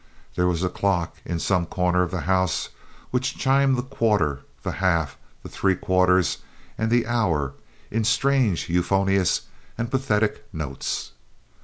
There 0.33 0.47
was 0.47 0.63
a 0.63 0.69
clock 0.69 1.17
in 1.25 1.37
some 1.37 1.67
corner 1.67 2.01
of 2.01 2.09
the 2.09 2.21
house 2.21 2.69
which 3.11 3.37
chimed 3.37 3.77
the 3.77 3.83
quarter, 3.83 4.39
the 4.63 4.71
half, 4.81 5.15
the 5.43 5.47
three 5.49 5.75
quarters, 5.75 6.39
and 6.75 6.89
the 6.89 7.05
hour 7.05 7.53
in 7.91 8.03
strange, 8.03 8.67
euphonious, 8.67 9.41
and 9.77 9.91
pathetic 9.91 10.47
notes. 10.51 11.11